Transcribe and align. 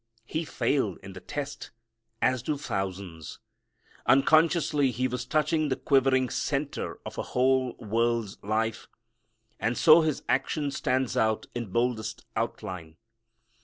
He 0.25 0.45
failed 0.45 0.97
in 1.03 1.13
the 1.13 1.19
test, 1.19 1.69
as 2.23 2.41
do 2.41 2.57
thousands. 2.57 3.37
Unconsciously 4.07 4.89
he 4.89 5.07
was 5.07 5.27
touching 5.27 5.69
the 5.69 5.75
quivering 5.75 6.27
center 6.31 6.97
of 7.05 7.19
a 7.19 7.37
whole 7.37 7.75
world's 7.75 8.39
life, 8.41 8.87
and 9.59 9.77
so 9.77 10.01
his 10.01 10.23
action 10.27 10.71
stands 10.71 11.15
out 11.15 11.45
in 11.53 11.67
boldest 11.71 12.25
outline. 12.35 12.95